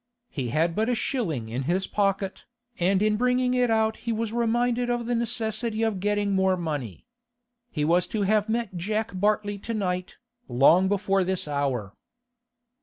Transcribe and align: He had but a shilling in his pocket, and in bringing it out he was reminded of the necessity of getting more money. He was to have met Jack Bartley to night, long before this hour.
He 0.31 0.49
had 0.49 0.75
but 0.75 0.89
a 0.89 0.95
shilling 0.95 1.47
in 1.49 1.61
his 1.69 1.85
pocket, 1.85 2.45
and 2.79 3.03
in 3.03 3.17
bringing 3.17 3.53
it 3.53 3.69
out 3.69 3.97
he 3.97 4.11
was 4.11 4.33
reminded 4.33 4.89
of 4.89 5.05
the 5.05 5.13
necessity 5.13 5.83
of 5.83 5.99
getting 5.99 6.31
more 6.31 6.57
money. 6.57 7.05
He 7.69 7.85
was 7.85 8.07
to 8.07 8.23
have 8.23 8.49
met 8.49 8.75
Jack 8.75 9.11
Bartley 9.13 9.59
to 9.59 9.75
night, 9.75 10.17
long 10.49 10.87
before 10.87 11.23
this 11.23 11.47
hour. 11.47 11.93